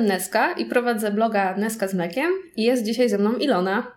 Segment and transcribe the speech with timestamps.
[0.00, 3.92] Jestem Neska i prowadzę bloga Neska z Mlekiem i jest dzisiaj ze mną Ilona.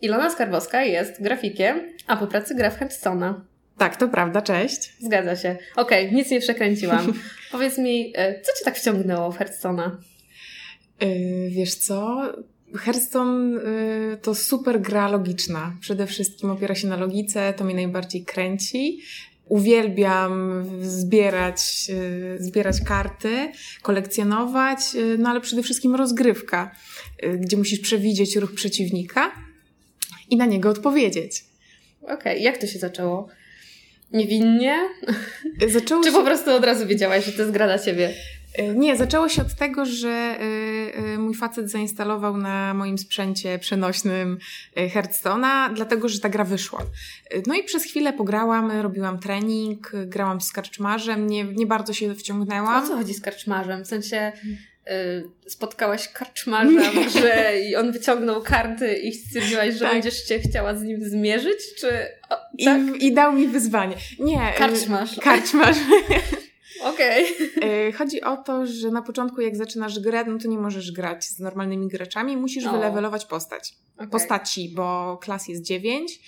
[0.00, 3.34] Ilona Skarbowska jest grafikiem, a po pracy gra w Hearthstone'a.
[3.78, 4.92] Tak, to prawda, cześć.
[5.00, 5.56] Zgadza się.
[5.76, 7.12] Okej, okay, nic nie przekręciłam.
[7.52, 9.90] Powiedz mi, e, co Cię tak wciągnęło w Hearthstone'a?
[11.00, 12.22] Yy, wiesz co?
[12.74, 15.72] Hearthstone yy, to super gra logiczna.
[15.80, 18.98] Przede wszystkim opiera się na logice, to mnie najbardziej kręci
[19.50, 21.90] uwielbiam zbierać,
[22.38, 26.74] e, zbierać karty, kolekcjonować, e, no ale przede wszystkim rozgrywka,
[27.18, 29.32] e, gdzie musisz przewidzieć ruch przeciwnika
[30.30, 31.44] i na niego odpowiedzieć.
[32.02, 32.38] Okej, okay.
[32.38, 33.28] jak to się zaczęło?
[34.12, 34.78] Niewinnie?
[35.68, 38.14] Zaczęło Czy po prostu od razu wiedziałaś, że to jest gra dla ciebie?
[38.54, 40.38] E, nie, zaczęło się od tego, że e,
[40.94, 44.38] e, mój facet zainstalował na moim sprzęcie przenośnym
[44.76, 46.82] Hearthstone'a, dlatego że ta gra wyszła.
[47.46, 52.84] No i przez chwilę pograłam, robiłam trening, grałam z karczmarzem, nie, nie bardzo się wciągnęłam.
[52.84, 53.84] O co chodzi z karczmarzem?
[53.84, 54.32] W sensie
[55.46, 59.92] spotkałaś karczmarza grze i on wyciągnął karty i stwierdziłaś, że tak.
[59.92, 61.88] będziesz się chciała z nim zmierzyć, czy...
[62.30, 62.80] O, tak?
[62.98, 63.96] I, I dał mi wyzwanie.
[64.18, 64.52] Nie.
[64.58, 65.20] Karczmarz.
[65.20, 65.76] Karczmarz.
[66.82, 67.24] Okej.
[67.56, 67.92] Okay.
[67.92, 71.38] Chodzi o to, że na początku jak zaczynasz grę, no to nie możesz grać z
[71.38, 72.72] normalnymi graczami, musisz no.
[72.72, 73.74] wylewelować postać.
[73.94, 74.08] Okay.
[74.08, 76.20] Postaci, bo klas jest dziewięć.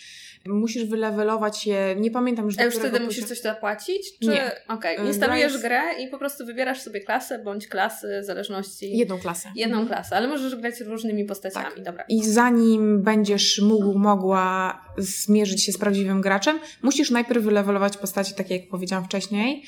[0.46, 4.18] Musisz wylewelować je, nie pamiętam już do A już wtedy musisz coś zapłacić?
[4.18, 4.28] Czy...
[4.28, 4.50] Nie.
[4.68, 5.08] Okej, okay.
[5.08, 8.96] instalujesz grę i po prostu wybierasz sobie klasę bądź klasy w zależności...
[8.96, 9.52] Jedną klasę.
[9.56, 9.94] Jedną mhm.
[9.94, 11.84] klasę, ale możesz grać różnymi postaciami, tak.
[11.84, 12.04] dobra.
[12.08, 18.50] I zanim będziesz mógł, mogła zmierzyć się z prawdziwym graczem, musisz najpierw wylewelować postacie, tak
[18.50, 19.64] jak powiedziałam wcześniej,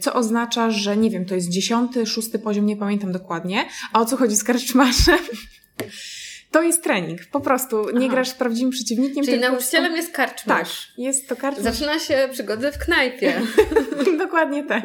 [0.00, 3.64] co oznacza, że nie wiem, to jest dziesiąty, szósty poziom, nie pamiętam dokładnie.
[3.92, 5.18] A o co chodzi z karczmarzem?
[6.52, 7.20] To jest trening.
[7.32, 8.14] Po prostu nie Aha.
[8.14, 9.24] grasz z prawdziwym przeciwnikiem.
[9.24, 10.02] Czyli nauczycielem prostu...
[10.02, 10.86] jest karczmarz.
[10.86, 11.74] Tak, jest to karczmarz.
[11.74, 13.40] Zaczyna się przygody w knajpie.
[14.18, 14.84] Dokładnie tak.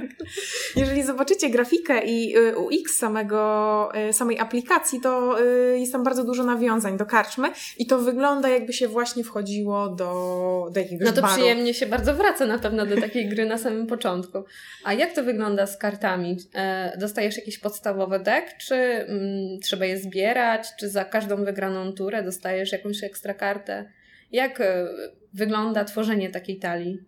[0.76, 6.24] Jeżeli zobaczycie grafikę i y, UX samego, y, samej aplikacji, to y, jest tam bardzo
[6.24, 7.48] dużo nawiązań do karczmy
[7.78, 11.34] i to wygląda jakby się właśnie wchodziło do, do jakiegoś No to baru.
[11.34, 14.44] przyjemnie się bardzo wraca na pewno do takiej gry na samym początku.
[14.84, 16.38] A jak to wygląda z kartami?
[16.56, 21.94] E, dostajesz jakiś podstawowy deck, czy mm, trzeba je zbierać, czy za każdą wygraną wygraną
[21.94, 23.92] turę dostajesz jakąś ekstra kartę.
[24.32, 24.88] Jak e,
[25.34, 27.00] wygląda tworzenie takiej talii?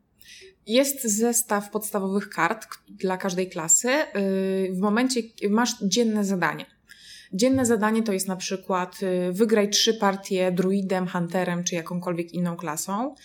[0.68, 3.90] Jest zestaw podstawowych kart dla każdej klasy.
[3.90, 6.66] Y, w momencie masz dzienne zadanie.
[7.34, 12.56] Dzienne zadanie to jest na przykład y, wygraj trzy partie druidem, hunterem czy jakąkolwiek inną
[12.58, 13.16] klasą.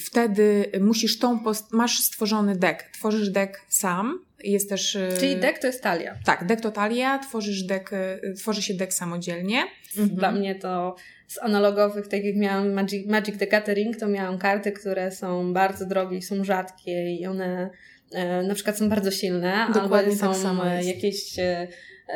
[0.00, 2.82] Wtedy musisz tą post- masz stworzony deck.
[2.92, 4.24] Tworzysz deck sam.
[4.44, 4.94] Jest też.
[4.94, 6.14] Y, Czyli deck to jest talia.
[6.24, 7.90] Tak, deck to talia, tworzysz deck,
[8.36, 9.64] tworzy się deck samodzielnie.
[9.96, 10.18] Mhm.
[10.18, 14.72] Dla mnie to z analogowych, tak jak miałam Magic, Magic the Gathering, to miałam karty,
[14.72, 17.70] które są bardzo drogie i są rzadkie i one
[18.12, 21.68] e, na przykład są bardzo silne, Dokładnie albo tak są tak jakieś e,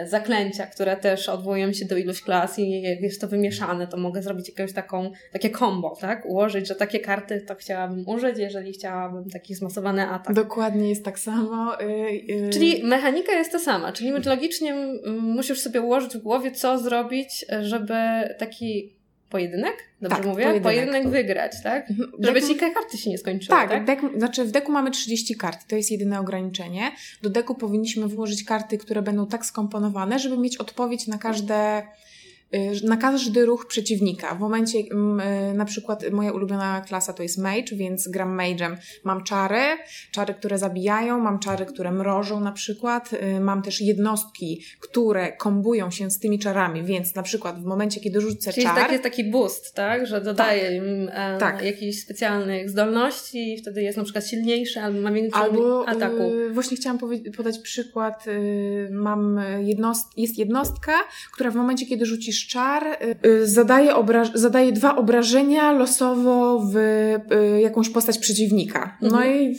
[0.05, 4.23] zaklęcia, które też odwołują się do ilość klas i jak jest to wymieszane, to mogę
[4.23, 6.27] zrobić jakąś taką, takie combo, tak?
[6.27, 10.35] Ułożyć, że takie karty to chciałabym użyć, jeżeli chciałabym taki zmasowany atak.
[10.37, 11.77] Dokładnie jest tak samo.
[11.81, 12.51] Yy, yy.
[12.51, 14.75] Czyli mechanika jest ta sama, czyli logicznie
[15.21, 17.95] musisz sobie ułożyć w głowie, co zrobić, żeby
[18.39, 19.02] taki
[19.33, 19.75] pojedynek?
[20.01, 20.45] Dobrze tak, mówię?
[20.45, 21.91] Pojedynek, pojedynek wygrać, tak?
[21.91, 22.13] Mhm.
[22.19, 22.53] Żeby deku...
[22.53, 23.87] ci karty się nie skończyły, tak?
[23.87, 24.01] tak?
[24.17, 26.93] Znaczy w deku mamy 30 kart, to jest jedyne ograniczenie.
[27.23, 31.83] Do deku powinniśmy włożyć karty, które będą tak skomponowane, żeby mieć odpowiedź na każde
[32.85, 34.35] na każdy ruch przeciwnika.
[34.35, 35.21] W momencie, mm,
[35.51, 38.77] y, na przykład moja ulubiona klasa to jest mage, więc gram mage'em.
[39.05, 39.61] Mam czary,
[40.11, 45.91] czary, które zabijają, mam czary, które mrożą na przykład, y, mam też jednostki, które kombują
[45.91, 48.77] się z tymi czarami, więc na przykład w momencie, kiedy rzucę Czyli czar...
[48.77, 50.07] Czyli jest taki boost, tak?
[50.07, 50.73] Że dodaje tak.
[50.73, 51.65] im e, tak.
[51.65, 56.31] jakichś specjalnych zdolności i wtedy jest na przykład silniejszy albo ma większą albo, ataku.
[56.53, 56.99] właśnie chciałam
[57.37, 58.25] podać przykład.
[58.91, 60.93] mam jednost jest jednostka,
[61.33, 63.95] która w momencie, kiedy rzucisz czar y, y, zadaje,
[64.35, 68.97] zadaje dwa obrażenia losowo w y, jakąś postać przeciwnika.
[69.01, 69.35] No mhm.
[69.35, 69.57] i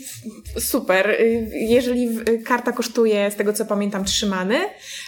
[0.60, 1.18] super.
[1.52, 2.10] Jeżeli
[2.46, 4.56] karta kosztuje, z tego co pamiętam, trzy many,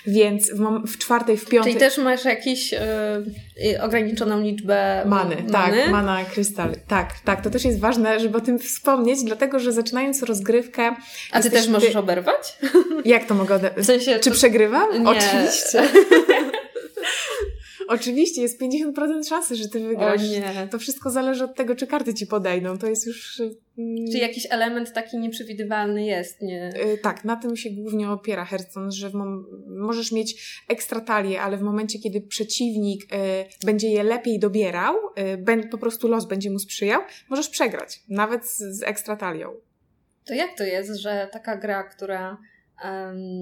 [0.07, 1.73] więc w, w czwartej, w piątej...
[1.73, 2.73] Czyli też masz jakiś
[3.81, 5.35] ograniczoną liczbę many.
[5.35, 5.51] many.
[5.51, 6.75] Tak, mana krystal.
[6.87, 7.41] Tak, tak.
[7.41, 10.95] To też jest ważne, żeby o tym wspomnieć, dlatego, że zaczynając rozgrywkę...
[11.31, 11.99] A ty też możesz ty...
[11.99, 12.57] oberwać?
[13.05, 13.83] Jak to mogę oderwać?
[13.83, 14.35] W sensie, Czy to...
[14.35, 15.03] przegrywam?
[15.03, 15.09] Nie.
[15.09, 15.83] Oczywiście.
[17.87, 20.21] Oczywiście, jest 50% szansy, że ty wygrasz.
[20.21, 20.67] O nie.
[20.71, 22.77] To wszystko zależy od tego, czy karty ci podejdą.
[22.77, 23.41] To jest już...
[23.77, 26.71] Mm, Czy jakiś element taki nieprzewidywalny jest, nie?
[26.87, 29.11] Yy, tak, na tym się głównie opiera Hearthstone, że
[29.67, 33.17] możesz mieć ekstra talię, ale w momencie, kiedy przeciwnik yy,
[33.65, 34.95] będzie je lepiej dobierał,
[35.71, 39.53] po prostu los będzie mu sprzyjał, możesz przegrać, nawet z, z ekstra talią.
[40.25, 42.37] To jak to jest, że taka gra, która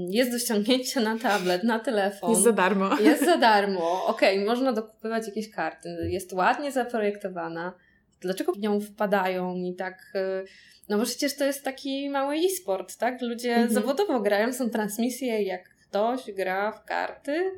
[0.10, 2.30] jest do ściągnięcia na tablet, na telefon.
[2.30, 3.00] Jest za darmo.
[3.00, 4.06] Jest za darmo.
[4.06, 5.90] Okej, okay, można dokupywać jakieś karty.
[6.10, 7.74] Jest ładnie zaprojektowana.
[8.22, 10.14] Dlaczego w nią wpadają i tak...
[10.16, 10.46] Y,
[10.90, 13.22] no bo przecież to jest taki mały e-sport, tak?
[13.22, 13.74] Ludzie mhm.
[13.74, 17.52] zawodowo grają, są transmisje, jak ktoś gra w karty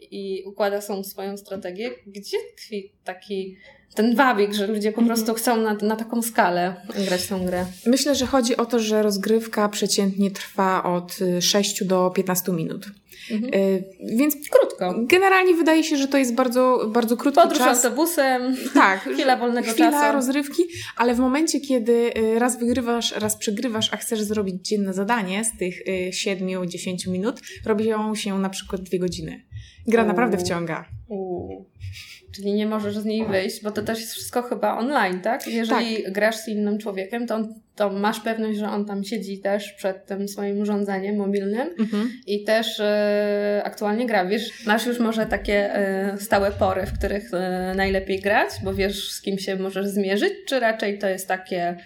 [0.00, 1.90] i układa sobie swoją strategię.
[2.06, 3.56] Gdzie tkwi taki
[3.94, 5.38] ten wabik, że ludzie po prostu mhm.
[5.38, 7.66] chcą na, na taką skalę grać tą grę.
[7.86, 12.86] Myślę, że chodzi o to, że rozgrywka przeciętnie trwa od 6 y, do 15 minut.
[13.30, 13.54] Mhm.
[13.54, 13.84] Y,
[14.16, 14.94] więc krótko.
[15.06, 17.84] Generalnie wydaje się, że to jest bardzo, bardzo krótki Podróż czas.
[17.84, 20.12] autobusem, tak, chwila wolnego chwila czasu.
[20.12, 20.62] rozrywki,
[20.96, 25.58] ale w momencie, kiedy y, raz wygrywasz, raz przegrywasz, a chcesz zrobić dzienne zadanie z
[25.58, 25.74] tych
[26.10, 29.42] 7-10 minut, robią się na przykład dwie godziny.
[29.86, 30.08] Gra Uuu.
[30.08, 30.84] naprawdę wciąga.
[31.08, 31.66] Uuu.
[32.36, 35.46] Czyli nie możesz z niej wyjść, bo to też jest wszystko chyba online, tak?
[35.48, 36.12] Jeżeli tak.
[36.12, 40.06] grasz z innym człowiekiem, to, on, to masz pewność, że on tam siedzi też przed
[40.06, 42.10] tym swoim urządzeniem mobilnym mhm.
[42.26, 44.24] i też e, aktualnie gra.
[44.24, 49.12] Wiesz, masz już może takie e, stałe pory, w których e, najlepiej grać, bo wiesz,
[49.12, 51.76] z kim się możesz zmierzyć, czy raczej to jest takie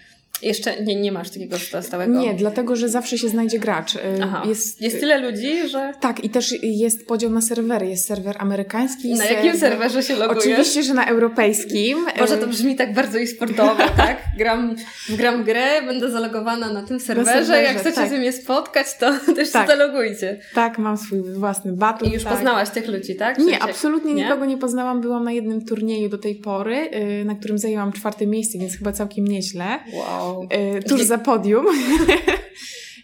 [0.41, 2.19] jeszcze nie, nie masz takiego stałego?
[2.19, 3.95] Nie, dlatego, że zawsze się znajdzie gracz.
[3.95, 4.43] Y, Aha.
[4.45, 5.93] Jest, jest tyle ludzi, że...
[5.99, 7.87] Tak, i też jest podział na serwery.
[7.87, 9.11] Jest serwer amerykański.
[9.11, 9.45] Na serwer...
[9.45, 10.43] jakim serwerze się logujesz?
[10.43, 12.05] Oczywiście, że na europejskim.
[12.19, 14.17] Może to y, brzmi tak bardzo i sportowo, tak?
[14.37, 14.75] Gram,
[15.09, 17.31] gram grę, będę zalogowana na tym serwerze.
[17.31, 18.11] Na serwerze Jak chcecie tak.
[18.11, 19.69] mnie spotkać, to też tak.
[19.69, 20.39] się zalogujcie.
[20.53, 22.09] Tak, mam swój własny battle.
[22.09, 22.33] I już tak.
[22.33, 23.37] poznałaś tych ludzi, tak?
[23.39, 24.23] Nie, absolutnie nie?
[24.23, 25.01] nikogo nie poznałam.
[25.01, 26.89] Byłam na jednym turnieju do tej pory,
[27.21, 29.79] y, na którym zajęłam czwarte miejsce, więc chyba całkiem nieźle.
[29.93, 30.30] Wow.
[30.49, 31.65] E, tuż za podium.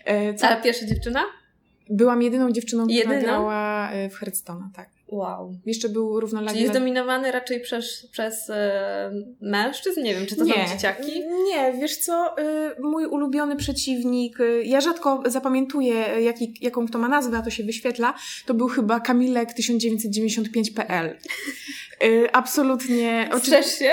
[0.05, 0.47] E, co?
[0.47, 1.23] A pierwsza dziewczyna?
[1.89, 4.89] Byłam jedyną dziewczyną, która grała e, w Hearthstone'a, tak.
[5.07, 5.55] Wow.
[5.65, 6.53] Jeszcze był równolegle...
[6.53, 9.11] Czyli jest dominowany raczej przez, przez e,
[9.41, 10.03] mężczyzn?
[10.03, 10.53] Nie wiem, czy to nie.
[10.53, 11.11] są dzieciaki?
[11.45, 17.07] Nie, wiesz co, e, mój ulubiony przeciwnik, e, ja rzadko zapamiętuję jaki, jaką kto ma
[17.07, 18.13] nazwę, a to się wyświetla,
[18.45, 21.17] to był chyba Kamilek 1995.pl.
[22.03, 23.29] E, absolutnie...
[23.39, 23.91] Strzesz się?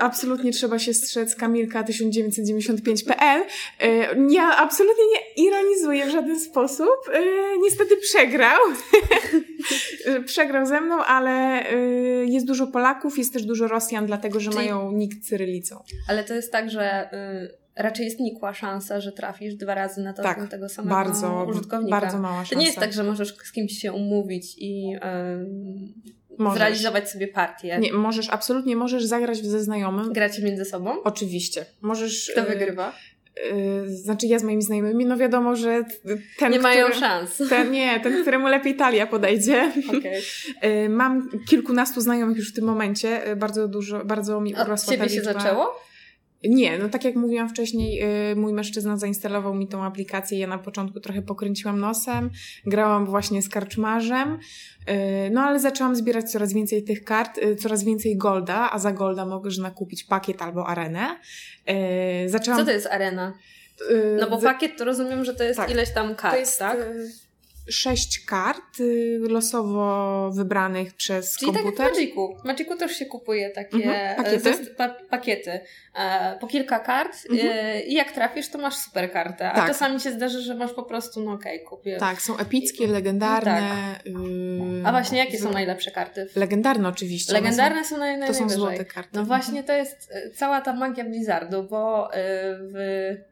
[0.00, 3.42] Absolutnie trzeba się strzec Kamilka 1995.pl.
[3.80, 6.96] E, ja absolutnie nie ironizuję w żaden sposób.
[7.62, 8.58] Niestety przegrał.
[10.22, 14.50] przegrał przegrał ze mną, ale y, jest dużo Polaków, jest też dużo Rosjan, dlatego że
[14.50, 14.64] Czyli...
[14.64, 15.82] mają nick cyrylicą.
[16.08, 20.12] Ale to jest tak, że y, raczej jest nikła szansa, że trafisz dwa razy na
[20.12, 22.00] to, tak, tego samego bardzo, użytkownika.
[22.00, 22.54] Bardzo mała szansa.
[22.54, 24.96] To nie jest tak, że możesz z kimś się umówić i
[26.40, 27.78] y, zrealizować sobie partię.
[27.78, 30.12] Nie, możesz, absolutnie możesz zagrać ze znajomym.
[30.12, 31.02] Gracie między sobą?
[31.02, 31.66] Oczywiście.
[31.80, 32.30] Możesz...
[32.32, 32.92] Kto wygrywa?
[33.52, 35.84] Yy, znaczy ja z moimi znajomymi, no wiadomo, że
[36.38, 37.42] ten, Nie mają który, szans.
[37.48, 39.72] Ten, nie, ten, któremu lepiej talia podejdzie.
[39.88, 40.88] Okay.
[40.88, 45.08] Mam kilkunastu znajomych już w tym momencie, yy, bardzo dużo, bardzo mi urosła Od ciebie
[45.08, 45.89] się zaczęło?
[46.44, 48.04] Nie, no tak jak mówiłam wcześniej,
[48.36, 50.38] mój mężczyzna zainstalował mi tą aplikację.
[50.38, 52.30] Ja na początku trochę pokręciłam nosem,
[52.66, 54.38] grałam właśnie z karczmarzem,
[55.30, 59.70] no ale zaczęłam zbierać coraz więcej tych kart, coraz więcej golda, a za golda można
[59.70, 61.16] kupić pakiet albo arenę.
[62.26, 62.60] Zaczęłam...
[62.60, 63.34] Co to jest arena?
[64.20, 66.78] No bo pakiet to rozumiem, że to jest tak, ileś tam kart, to jest, tak?
[67.70, 71.76] Sześć kart y, losowo wybranych przez Czyli komputer.
[71.76, 72.36] tak jak w Magicu.
[72.42, 75.60] W Magicu też się kupuje takie mhm, pakiety, pa, pakiety
[75.94, 77.48] e, po kilka kart mhm.
[77.52, 79.52] e, i jak trafisz, to masz super kartę.
[79.52, 79.66] A tak.
[79.66, 81.96] czasami się zdarzy, że masz po prostu, no okej, okay, kupię.
[81.96, 83.60] Tak, są epickie, legendarne.
[83.94, 84.06] Tak.
[84.06, 84.12] Y,
[84.84, 86.28] A właśnie, jakie są najlepsze karty?
[86.36, 87.32] Legendarne oczywiście.
[87.32, 89.10] Legendarne są, są naj, To są złote karty.
[89.12, 92.10] No właśnie, to jest e, cała ta magia Blizzardu, bo
[92.72, 93.29] w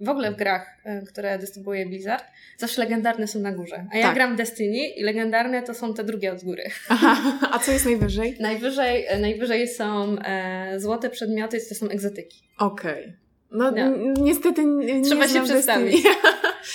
[0.00, 2.24] w ogóle w grach, e, które dystrybuuje Blizzard,
[2.56, 3.86] zawsze legendarne są na górze.
[3.92, 4.14] A ja tak.
[4.14, 6.62] gram Destiny i legendarne to są te drugie od góry.
[6.88, 8.36] Aha, a co jest najwyżej?
[8.40, 12.42] najwyżej, e, najwyżej są e, złote przedmioty, to są egzotyki.
[12.58, 13.04] Okej.
[13.04, 13.26] Okay.
[13.50, 16.06] No, no, niestety nie Trzeba się przedstawić.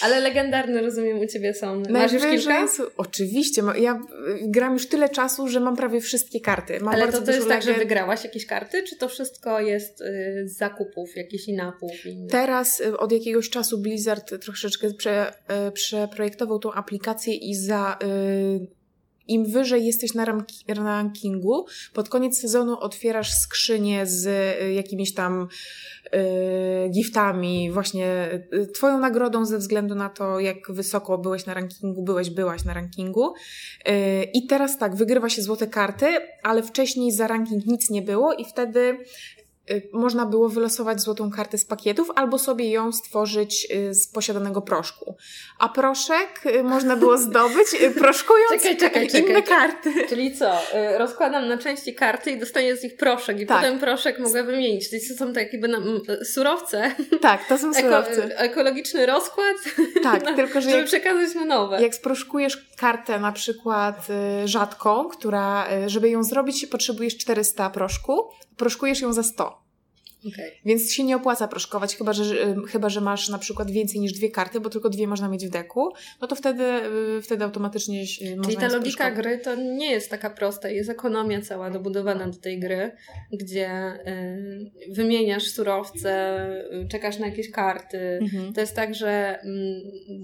[0.02, 1.84] Ale legendarne, rozumiem, u Ciebie są.
[1.90, 2.68] Masz już kilka?
[2.98, 3.62] Oczywiście.
[3.80, 4.00] Ja
[4.42, 6.80] gram już tyle czasu, że mam prawie wszystkie karty.
[6.80, 10.44] Mam Ale to, to jest tak, że wygrałaś jakieś karty, czy to wszystko jest y,
[10.46, 11.92] z zakupów, jakichś inapów?
[12.30, 15.34] Teraz y, od jakiegoś czasu Blizzard troszeczkę prze,
[15.68, 17.98] y, przeprojektował tą aplikację i za...
[19.34, 20.26] im wyżej jesteś na
[20.68, 24.28] rankingu, pod koniec sezonu otwierasz skrzynię z
[24.76, 25.48] jakimiś tam
[26.16, 32.04] Y, giftami, właśnie y, Twoją nagrodą ze względu na to, jak wysoko byłeś na rankingu,
[32.04, 33.34] byłeś, byłaś na rankingu.
[33.90, 36.06] Y, I teraz tak, wygrywa się złote karty,
[36.44, 38.98] ale wcześniej za ranking nic nie było i wtedy y,
[39.94, 45.16] można było wylosować złotą kartę z pakietów albo sobie ją stworzyć y, z posiadanego proszku.
[45.60, 49.44] A proszek y, można było zdobyć proszkując czekaj, czekaj, inne czekaj.
[49.44, 49.94] karty.
[50.10, 50.52] Czyli co?
[50.98, 53.58] Rozkładam na części karty i dostaję z nich proszek i Tak.
[53.62, 54.90] potem proszek mogę wymienić.
[54.90, 55.78] Czyli to są tak jakby na,
[56.26, 58.38] surowce, Tak, to są eko, surowce.
[58.40, 59.56] ekologiczny rozkład,
[60.04, 61.82] Tak, na- tylko że żeby jak, przekazać na nowe.
[61.82, 64.08] jak sproszkujesz kartę na przykład
[64.44, 69.62] y, rzadką, która, y, żeby ją zrobić potrzebujesz 400 proszku, proszkujesz ją za 100.
[70.28, 70.52] Okej.
[70.66, 74.32] Więc się nie opłaca proszkować, chyba że, chyba, że masz na przykład więcej niż dwie
[74.32, 76.64] karty, bo tylko dwie można mieć w deku, no to wtedy,
[77.18, 80.90] y, wtedy automatycznie się- można Czyli ta logika gry to nie jest taka prosta, jest
[80.90, 82.92] ekonomia cała dobudowana do tej gry,
[83.34, 86.40] gdzie y, wymieniasz surowce,
[86.74, 88.20] y, czekasz na jakieś karty.
[88.22, 88.54] Mhm.
[88.54, 89.82] To jest tak, że mm,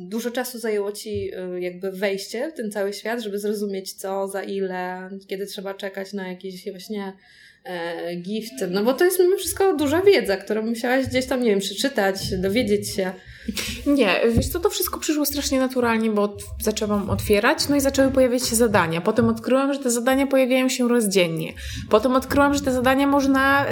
[0.09, 4.43] dużo czasu zajęło ci y, jakby wejście w ten cały świat, żeby zrozumieć co, za
[4.43, 7.13] ile, kiedy trzeba czekać na jakieś właśnie
[7.67, 8.53] e, gift.
[8.69, 12.15] No bo to jest mimo wszystko duża wiedza, którą musiałaś gdzieś tam, nie wiem, przeczytać,
[12.37, 13.11] dowiedzieć się.
[13.85, 18.47] Nie, wiesz co, to wszystko przyszło strasznie naturalnie, bo zaczęłam otwierać, no i zaczęły pojawiać
[18.47, 19.01] się zadania.
[19.01, 21.53] Potem odkryłam, że te zadania pojawiają się rozdziennie.
[21.89, 23.67] Potem odkryłam, że te zadania można y,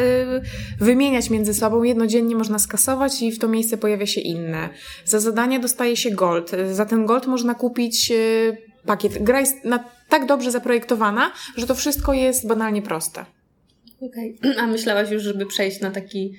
[0.80, 1.84] wymieniać między sobą.
[1.84, 4.70] Jednodziennie można skasować i w to miejsce pojawia się inne.
[5.06, 6.52] Za zadania dostaje się gold.
[6.72, 9.24] Za ten gold można kupić y, pakiet.
[9.24, 13.25] Gra jest na, tak dobrze zaprojektowana, że to wszystko jest banalnie proste.
[14.02, 14.38] Okej.
[14.62, 16.34] A myślałaś już, żeby przejść na taki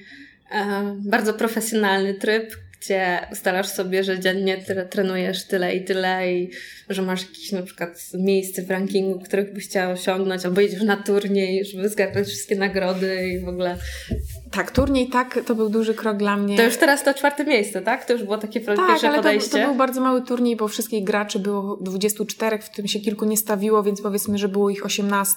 [0.52, 6.50] e, bardzo profesjonalny tryb, gdzie ustalasz sobie, że dziennie tre- trenujesz tyle i tyle i
[6.88, 10.96] że masz jakieś na przykład miejsce w rankingu, których byś chciała osiągnąć, albo jedziesz na
[10.96, 13.76] turniej, żeby zgarnąć wszystkie nagrody i w ogóle.
[14.52, 16.56] Tak, turniej tak, to był duży krok dla mnie.
[16.56, 18.04] To już teraz to czwarte miejsce, tak?
[18.04, 19.50] To już było takie Tak, pierwsze ale to, podejście.
[19.50, 23.36] to był bardzo mały turniej, bo wszystkich graczy było 24, w tym się kilku nie
[23.36, 25.34] stawiło, więc powiedzmy, że było ich 18.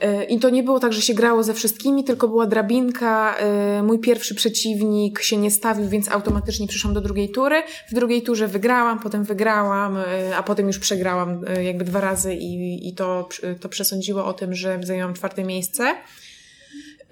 [0.00, 3.36] Yy, I to nie było tak, że się grało ze wszystkimi, tylko była drabinka.
[3.76, 7.62] Yy, Mój pierwszy przeciwnik się nie stawił, więc automatycznie przyszłam do drugiej tury.
[7.90, 9.94] W drugiej turze wygrałam, potem wygrałam,
[10.28, 13.28] yy, a potem już przegrałam jakby dwa razy i, i to,
[13.60, 15.94] to przesądziło o tym, że zajęłam czwarte miejsce.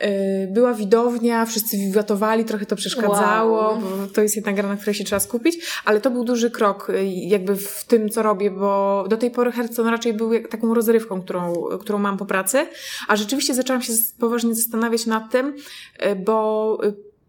[0.02, 0.08] Yy,
[0.50, 3.80] Była widownia, wszyscy wiwatowali, trochę to przeszkadzało, Wow.
[3.80, 6.88] bo to jest jedna gra, na której się trzeba skupić, ale to był duży krok
[6.88, 11.22] yy, jakby w tym, co robię, bo do tej pory Hearthstone raczej był taką rozrywką,
[11.22, 12.66] którą, którą mam po pracy,
[13.08, 15.54] a rzeczywiście zaczęłam się poważnie zastanawiać nad tym,
[16.06, 16.78] yy, bo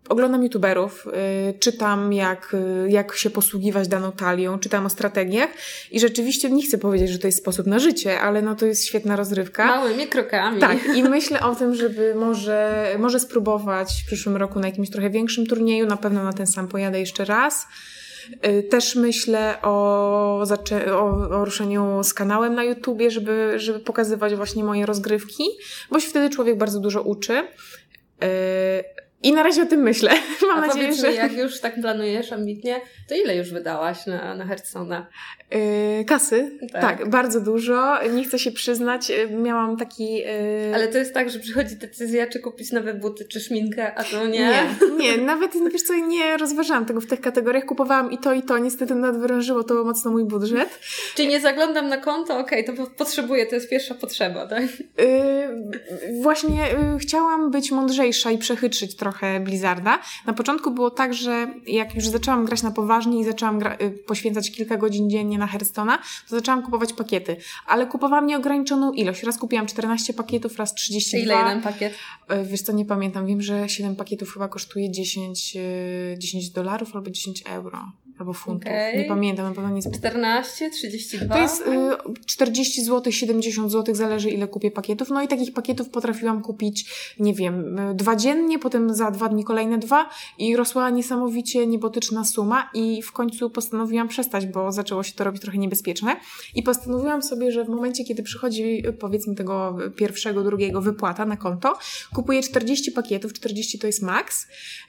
[0.09, 5.49] oglądam youtuberów, yy, czytam jak, yy, jak się posługiwać daną talią, czytam o strategiach
[5.91, 8.85] i rzeczywiście nie chcę powiedzieć, że to jest sposób na życie, ale no to jest
[8.85, 9.65] świetna rozrywka.
[9.65, 10.59] Małymi krokami.
[10.59, 15.09] Tak, i myślę o tym, żeby może, może spróbować w przyszłym roku na jakimś trochę
[15.09, 15.85] większym turnieju.
[15.85, 17.67] Na pewno na ten sam pojadę jeszcze raz.
[18.47, 20.45] Y, Też myślę o,
[20.91, 25.43] o, o ruszeniu z kanałem na YouTubie, żeby, żeby pokazywać właśnie moje rozgrywki,
[25.91, 27.47] bo się wtedy człowiek bardzo dużo uczy.
[29.23, 30.11] I na razie o tym myślę.
[30.47, 31.09] Mam A nadzieję, że.
[31.09, 35.01] mi, jak już tak planujesz ambitnie, to ile już wydałaś na, na Hearthstone'a?
[36.01, 36.51] Y, kasy?
[36.71, 36.81] Tak.
[36.81, 37.09] Tak.
[37.09, 37.97] bardzo dużo.
[38.13, 39.09] Nie chcę się przyznać.
[39.11, 40.23] Y, Miałam taki.
[40.25, 44.03] y, Ale to jest tak, że przychodzi decyzja, czy kupić nowe buty, czy szminkę, a
[44.03, 44.39] to nie.
[44.39, 44.65] Nie,
[45.03, 47.65] nie, nawet wiesz co, nie rozważałam tego w tych kategoriach.
[47.65, 48.57] Kupowałam i to, i to.
[48.57, 50.79] Niestety nadwyrężyło to mocno mój budżet.
[51.15, 54.63] Czyli nie zaglądam na konto, okej, to po- potrzebuję, to jest pierwsza potrzeba, tak?
[54.63, 59.99] Yy, właśnie yy, chciałam być mądrzejsza i przechytrzyć trochę Blizzarda.
[60.25, 64.51] Na początku było tak, że jak już zaczęłam grać na poważnie i zaczęłam yy, poświęcać
[64.51, 65.97] kilka godzin dziennie na Hearthstone'a,
[66.29, 67.35] to zaczęłam kupować pakiety.
[67.67, 69.23] Ale kupowałam nieograniczoną ilość.
[69.23, 71.33] Raz kupiłam 14 pakietów, raz 32.
[71.33, 71.93] Ile jeden pakiet?
[72.29, 73.25] Yy, Wiesz co, nie pamiętam.
[73.25, 75.61] Wiem, że 7 pakietów chyba kosztuje 10, yy,
[76.17, 77.91] 10 dolarów albo 10 euro.
[78.19, 78.67] Albo funtów.
[78.67, 78.97] Okej.
[78.97, 81.35] Nie pamiętam, na pewno nie 14, 32?
[81.35, 85.09] to jest y, 40 zł, 70 zł, zależy ile kupię pakietów.
[85.09, 86.85] No i takich pakietów potrafiłam kupić,
[87.19, 92.25] nie wiem, y, dwa dziennie, potem za dwa dni kolejne dwa i rosła niesamowicie niebotyczna
[92.25, 96.15] suma i w końcu postanowiłam przestać, bo zaczęło się to robić trochę niebezpieczne
[96.55, 101.37] i postanowiłam sobie, że w momencie, kiedy przychodzi y, powiedzmy tego pierwszego, drugiego wypłata na
[101.37, 101.77] konto,
[102.13, 104.47] kupuję 40 pakietów, 40 to jest maks,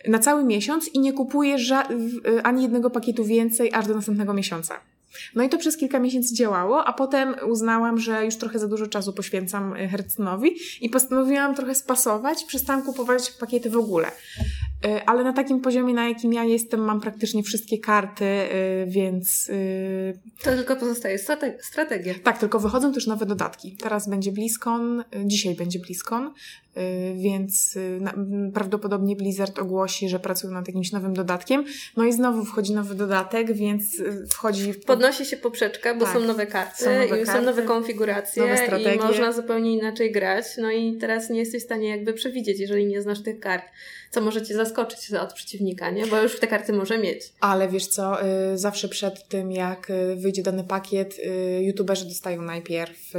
[0.09, 4.81] na cały miesiąc i nie kupuję y, ani jednego pakietu więcej aż do następnego miesiąca.
[5.35, 8.87] No i to przez kilka miesięcy działało, a potem uznałam, że już trochę za dużo
[8.87, 14.09] czasu poświęcam y, Hercnowi i postanowiłam trochę spasować, przestałam kupować pakiety w ogóle.
[14.09, 19.51] Y, Ale na takim poziomie, na jakim ja jestem, mam praktycznie wszystkie karty, y, więc
[20.43, 22.15] To tylko pozostaje strate- strategia.
[22.23, 23.77] tak, tylko wychodzą też nowe dodatki.
[23.77, 26.33] Teraz będzie BlizzCon, y, dzisiaj będzie BlizzCon,
[27.15, 27.79] więc
[28.55, 31.65] prawdopodobnie Blizzard ogłosi, że pracują nad jakimś nowym dodatkiem.
[31.97, 33.85] No i znowu wchodzi nowy dodatek, więc
[34.31, 34.75] wchodzi...
[34.75, 38.57] Podnosi się poprzeczka, bo tak, są nowe karty, są nowe, karty, są nowe konfiguracje nowe
[38.57, 38.95] strategie.
[38.95, 40.45] i można zupełnie inaczej grać.
[40.59, 43.65] No i teraz nie jesteś w stanie jakby przewidzieć, jeżeli nie znasz tych kart
[44.15, 46.07] co może cię zaskoczyć od przeciwnika, nie?
[46.07, 47.21] Bo już te karty może mieć.
[47.41, 52.43] Ale wiesz co, y, zawsze przed tym, jak y, wyjdzie dany pakiet, y, youtuberzy dostają
[52.43, 53.13] najpierw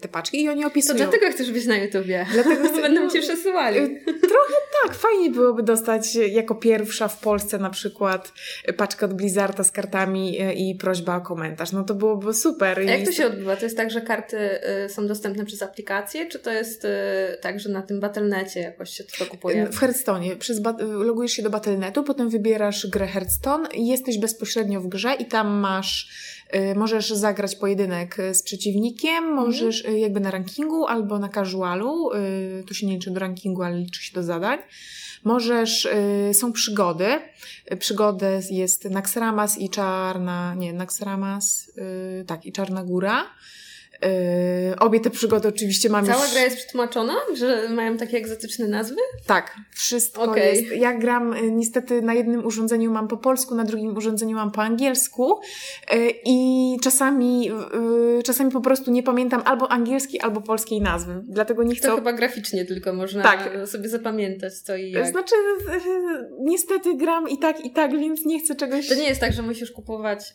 [0.00, 0.98] te paczki i oni opisują.
[0.98, 2.26] To dlatego chcesz być na YouTubie.
[2.32, 3.78] Dlatego chcę, będą cię przesyłali.
[4.04, 8.32] Trochę tak, fajnie byłoby dostać jako pierwsza w Polsce na przykład
[8.76, 11.72] paczkę od Blizzarda z kartami i prośba o komentarz.
[11.72, 12.78] No to byłoby super.
[12.78, 13.56] A jak to się odbywa?
[13.56, 14.38] To jest tak, że karty
[14.88, 16.86] są dostępne przez aplikację, czy to jest
[17.40, 19.66] tak, że na tym Battle.necie jakoś się to kupuje?
[19.66, 24.88] W Hearthstone przez logujesz się do Battle.netu, potem wybierasz grę Hearthstone i jesteś bezpośrednio w
[24.88, 26.33] grze i tam masz y,
[26.76, 29.34] możesz zagrać pojedynek z przeciwnikiem, mhm.
[29.34, 33.62] możesz y, jakby na rankingu albo na casualu, y, to się nie liczy do rankingu,
[33.62, 34.58] ale liczy się do zadań.
[35.24, 35.88] Możesz,
[36.32, 37.06] są przygody.
[37.78, 41.72] Przygody jest Naxramas i Czarna, nie, Naxramas,
[42.26, 43.24] tak, i Czarna Góra.
[44.04, 46.32] Yy, obie te przygody oczywiście mam Cała już...
[46.32, 47.14] gra jest przetłumaczona?
[47.34, 48.96] Że mają takie egzotyczne nazwy?
[49.26, 50.46] Tak, wszystko okay.
[50.46, 50.76] jest.
[50.76, 54.62] Ja gram y, niestety na jednym urządzeniu mam po polsku, na drugim urządzeniu mam po
[54.62, 55.40] angielsku
[55.92, 61.22] yy, i czasami, yy, czasami po prostu nie pamiętam albo angielskiej, albo polskiej nazwy.
[61.28, 61.88] Dlatego nie chcę...
[61.88, 63.68] To chyba graficznie tylko można tak.
[63.68, 65.06] sobie zapamiętać co i jak.
[65.06, 65.34] Znaczy,
[65.68, 68.88] yy, niestety gram i tak, i tak, więc nie chcę czegoś...
[68.88, 70.34] To nie jest tak, że musisz kupować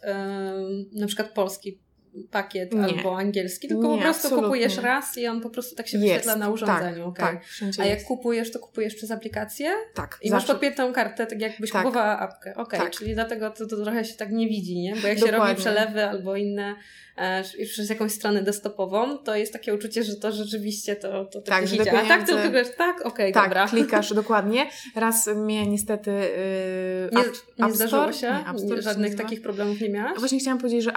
[0.92, 1.89] na przykład polski
[2.32, 2.84] pakiet nie.
[2.84, 4.48] albo angielski, tylko nie, po prostu absolutnie.
[4.48, 7.12] kupujesz raz i on po prostu tak się wyświetla na urządzeniu.
[7.12, 7.72] Tak, okay.
[7.78, 9.72] tak, A jak kupujesz, to kupujesz przez aplikację?
[9.94, 10.20] Tak.
[10.22, 10.48] I zawsze.
[10.48, 11.84] masz podpiętą kartę, tak jakbyś tak.
[11.84, 12.52] kupowała apkę.
[12.52, 12.92] Okej, okay, tak.
[12.92, 14.96] czyli dlatego to, to, trochę się tak nie widzi, nie?
[14.96, 15.38] Bo jak Dokładnie.
[15.38, 16.76] się robi przelewy albo inne
[17.20, 21.68] E, przez jakąś stronę desktopową, to jest takie uczucie, że to rzeczywiście to, to tak,
[21.68, 22.00] że idzie.
[22.00, 23.68] A tak tylko wiesz, tak, okej, okay, tak, dobra.
[23.68, 24.70] klikasz dokładnie.
[24.96, 27.24] Raz mnie niestety yy, nie,
[27.60, 28.44] nie App zdarzyło się?
[28.64, 30.20] Nie, Żadnych takich problemów nie miałaś?
[30.20, 30.92] Właśnie chciałam powiedzieć, że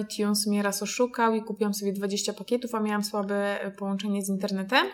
[0.00, 4.86] iTunes mnie raz oszukał i kupiłam sobie 20 pakietów, a miałam słabe połączenie z internetem.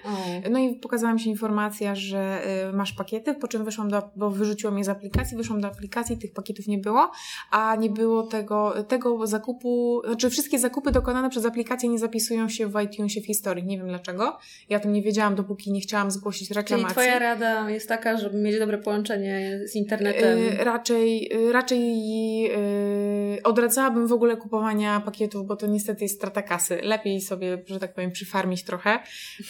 [0.50, 4.30] No i pokazała mi się informacja, że y, masz pakiety, po czym wyszłam do, bo
[4.30, 7.10] wyrzuciło mnie z aplikacji, wyszłam do aplikacji, tych pakietów nie było,
[7.50, 12.66] a nie było tego, tego zakupu, znaczy wszystkie zakupy dokonane przez aplikację nie zapisują się
[12.66, 13.64] w iTunesie w historii.
[13.64, 14.38] Nie wiem dlaczego.
[14.68, 16.94] Ja o tym nie wiedziałam, dopóki nie chciałam zgłosić reklamacji.
[16.94, 20.38] Czyli twoja rada jest taka, żeby mieć dobre połączenie z internetem?
[20.38, 22.08] Yy, raczej raczej
[22.42, 26.80] yy, odradzałabym w ogóle kupowania pakietów, bo to niestety jest strata kasy.
[26.82, 28.98] Lepiej sobie, że tak powiem, przyfarmić trochę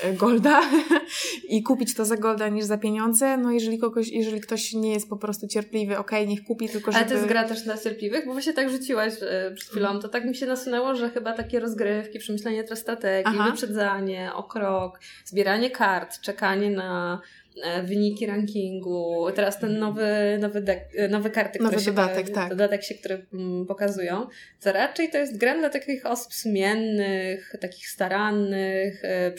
[0.05, 0.61] yy, golda
[1.49, 3.37] i kupić to za golda niż za pieniądze.
[3.37, 6.93] No jeżeli kogoś, jeżeli ktoś nie jest po prostu cierpliwy, okej, okay, niech kupi, tylko
[6.93, 7.05] żeby...
[7.05, 8.27] Ale to jest gra też dla cierpliwych?
[8.27, 11.61] Bo właśnie tak rzuciłaś yy, przed chwilą, to tak mi się nasunęło, że chyba takie
[11.61, 13.51] rozgrywki, przemyślenie strategii, Aha.
[13.51, 17.38] wyprzedzanie o krok, zbieranie kart, czekanie na e,
[17.85, 22.49] wyniki rankingu, teraz ten nowy, nowy, dek, e, nowe karty, nowy które dodatek, się, tak.
[22.49, 24.27] dodatek się, które mm, pokazują,
[24.61, 29.33] to raczej to jest gra dla takich osób sumiennych, takich starannych, e,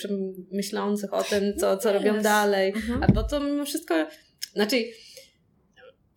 [0.52, 3.04] myślących o tym, co, co robią dalej, mhm.
[3.04, 4.08] albo to mimo wszystko,
[4.54, 4.86] znaczy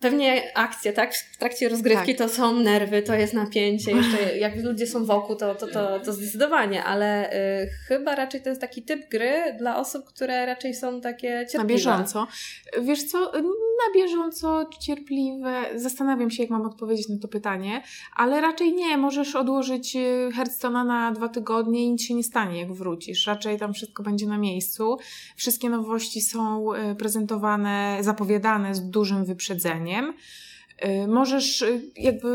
[0.02, 1.14] pewnie akcja, tak?
[1.14, 2.28] W trakcie rozgrywki tak.
[2.28, 6.12] to są nerwy, to jest napięcie, jeszcze jak ludzie są wokół, to, to, to, to
[6.12, 11.00] zdecydowanie, ale y, chyba raczej to jest taki typ gry dla osób, które raczej są
[11.00, 11.58] takie cierpliwe.
[11.58, 12.26] Na bieżąco.
[12.82, 13.32] Wiesz co,
[13.88, 17.82] na bieżąco cierpliwe, zastanawiam się, jak mam odpowiedzieć na to pytanie,
[18.16, 22.60] ale raczej nie, możesz odłożyć y, Hearthstone'a na dwa tygodnie i nic się nie stanie,
[22.60, 23.26] jak wrócisz.
[23.26, 24.98] Raczej tam wszystko będzie na miejscu.
[25.36, 30.12] Wszystkie nowości są y, prezentowane, zapowiadane z dużym wyprzedzeniem
[30.84, 31.64] Y, możesz
[31.96, 32.28] jakby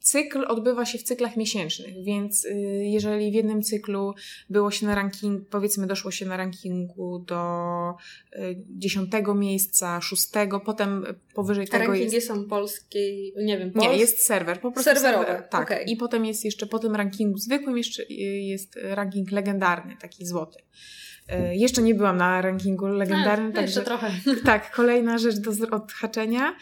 [0.00, 2.50] cykl odbywa się w cyklach miesięcznych, więc y,
[2.84, 4.14] jeżeli w jednym cyklu
[4.50, 7.94] było się na ranking, powiedzmy doszło się na rankingu do
[8.68, 12.26] dziesiątego miejsca, szóstego, potem powyżej tego rankingi jest...
[12.26, 15.62] są polskiej, nie wiem, Nie, jest serwer, po prostu Serwerowe, serwer, tak.
[15.62, 15.84] Okay.
[15.84, 20.58] I potem jest jeszcze, po tym rankingu zwykłym jeszcze jest ranking legendarny, taki złoty.
[21.52, 23.52] Jeszcze nie byłam na rankingu legendarnym.
[23.56, 24.10] A, jeszcze trochę.
[24.44, 26.56] Tak, kolejna rzecz do odhaczenia.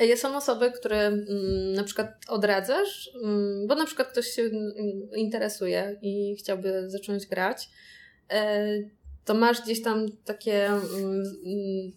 [0.00, 0.16] Yy...
[0.16, 4.72] Są osoby, które mm, na przykład odradzasz, mm, bo na przykład ktoś się mm,
[5.16, 7.68] interesuje i chciałby zacząć grać.
[8.30, 8.66] E,
[9.24, 10.70] to masz gdzieś tam takie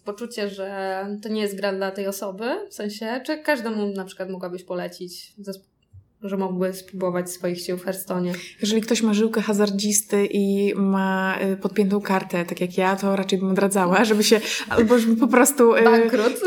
[0.04, 4.30] poczucie, że to nie jest gra dla tej osoby, w sensie, czy każdemu na przykład
[4.30, 5.73] mogłabyś polecić zespół
[6.28, 8.32] że mógłby spróbować swoich sił w Hearthstone.
[8.60, 13.38] Jeżeli ktoś ma żyłkę hazardzisty i ma y, podpiętą kartę, tak jak ja, to raczej
[13.38, 15.76] bym odradzała, żeby się, albo żeby po prostu...
[15.76, 16.40] Y, Bankrut.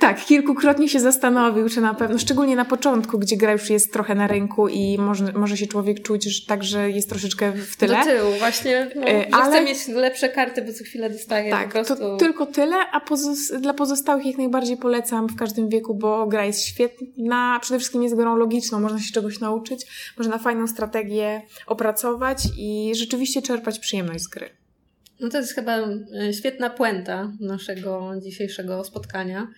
[0.00, 4.14] Tak, kilkukrotnie się zastanowił, czy na pewno, szczególnie na początku, gdzie gra już jest trochę
[4.14, 7.98] na rynku i może, może się człowiek czuć że tak, że jest troszeczkę w tyle.
[7.98, 8.90] Do tyłu, właśnie.
[8.96, 9.02] No,
[9.38, 11.94] ale chce mieć lepsze karty, bo co chwilę dostaje tak, po prostu.
[11.96, 16.44] To tylko tyle, a pozos dla pozostałych jak najbardziej polecam w każdym wieku, bo gra
[16.44, 19.86] jest świetna, przede wszystkim jest grą logiczną, można się czegoś nauczyć,
[20.18, 24.50] można fajną strategię opracować i rzeczywiście czerpać przyjemność z gry.
[25.20, 29.48] No to jest chyba e, świetna puenta naszego dzisiejszego spotkania,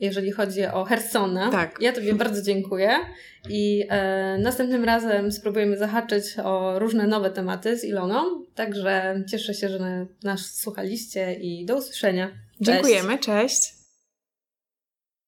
[0.00, 1.50] jeżeli chodzi o Hersona.
[1.50, 1.76] Tak.
[1.80, 2.90] Ja Tobie bardzo dziękuję
[3.48, 9.68] i e, następnym razem spróbujemy zahaczyć o różne nowe tematy z Iloną, także cieszę się,
[9.68, 12.26] że nas słuchaliście i do usłyszenia.
[12.26, 12.40] Cześć.
[12.60, 13.73] Dziękujemy, cześć.